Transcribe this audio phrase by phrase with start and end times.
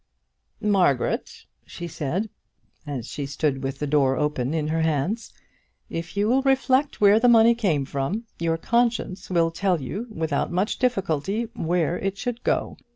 [0.63, 2.31] "Margaret," she said,
[2.87, 5.31] as she stood with the door open in her hands,
[5.91, 10.51] "if you will reflect where the money came from, your conscience will tell you without
[10.51, 12.83] much difficulty where it should go to.